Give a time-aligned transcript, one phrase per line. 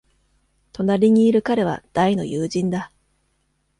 [0.73, 2.91] 隣にいる彼は大の友人だ。